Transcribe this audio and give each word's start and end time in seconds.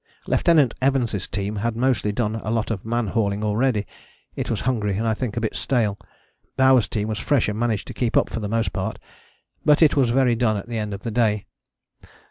Lieutenant 0.25 0.73
Evans' 0.81 1.27
team 1.27 1.57
had 1.57 1.75
mostly 1.75 2.11
done 2.11 2.37
a 2.37 2.49
lot 2.49 2.71
of 2.71 2.83
man 2.83 3.05
hauling 3.05 3.43
already: 3.43 3.85
it 4.35 4.49
was 4.49 4.61
hungry 4.61 4.97
and 4.97 5.07
I 5.07 5.13
think 5.13 5.37
a 5.37 5.41
bit 5.41 5.55
stale. 5.55 5.99
Bowers' 6.57 6.87
team 6.87 7.07
was 7.07 7.19
fresh 7.19 7.47
and 7.47 7.59
managed 7.59 7.85
to 7.85 7.93
keep 7.93 8.17
up 8.17 8.27
for 8.27 8.39
the 8.39 8.49
most 8.49 8.73
part, 8.73 8.97
but 9.63 9.83
it 9.83 9.95
was 9.95 10.09
very 10.09 10.35
done 10.35 10.57
at 10.57 10.67
the 10.67 10.79
end 10.79 10.95
of 10.95 11.03
the 11.03 11.11
day. 11.11 11.45